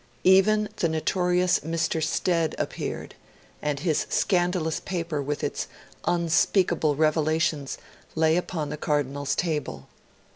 Even 0.23 0.67
the 0.77 0.89
notorious 0.89 1.59
Mr. 1.59 2.01
Stead 2.03 2.55
appeared, 2.57 3.13
and 3.61 3.81
his 3.81 4.07
scandalous 4.09 4.79
paper 4.79 5.21
with 5.21 5.43
its 5.43 5.67
unspeakable 6.05 6.95
revelations 6.95 7.77
lay 8.15 8.35
upon 8.35 8.69
the 8.69 8.77
Cardinal's 8.77 9.35
table. 9.35 9.87